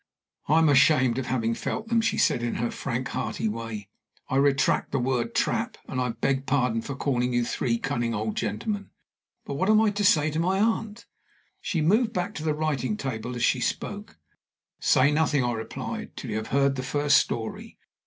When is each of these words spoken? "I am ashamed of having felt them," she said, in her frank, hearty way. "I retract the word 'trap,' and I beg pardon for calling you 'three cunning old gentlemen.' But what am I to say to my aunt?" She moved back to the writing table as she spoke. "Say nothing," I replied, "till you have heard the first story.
"I 0.47 0.57
am 0.57 0.67
ashamed 0.67 1.19
of 1.19 1.27
having 1.27 1.53
felt 1.53 1.89
them," 1.89 2.01
she 2.01 2.17
said, 2.17 2.41
in 2.41 2.55
her 2.55 2.71
frank, 2.71 3.09
hearty 3.09 3.47
way. 3.47 3.87
"I 4.29 4.37
retract 4.37 4.91
the 4.91 4.97
word 4.97 5.35
'trap,' 5.35 5.77
and 5.87 6.01
I 6.01 6.09
beg 6.09 6.47
pardon 6.47 6.81
for 6.81 6.95
calling 6.95 7.33
you 7.33 7.45
'three 7.45 7.77
cunning 7.77 8.11
old 8.15 8.35
gentlemen.' 8.35 8.89
But 9.45 9.53
what 9.57 9.69
am 9.69 9.79
I 9.79 9.91
to 9.91 10.03
say 10.03 10.31
to 10.31 10.39
my 10.39 10.59
aunt?" 10.59 11.05
She 11.59 11.81
moved 11.81 12.13
back 12.13 12.33
to 12.33 12.43
the 12.43 12.55
writing 12.55 12.97
table 12.97 13.35
as 13.35 13.43
she 13.43 13.59
spoke. 13.59 14.17
"Say 14.79 15.11
nothing," 15.11 15.43
I 15.43 15.51
replied, 15.51 16.17
"till 16.17 16.31
you 16.31 16.37
have 16.37 16.47
heard 16.47 16.77
the 16.77 16.81
first 16.81 17.19
story. 17.19 17.77